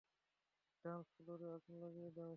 Dance 0.85 1.05
ফ্লোরে 1.13 1.47
আগুন 1.49 1.73
লাগিয়ে 1.81 2.09
দাও। 2.11 2.29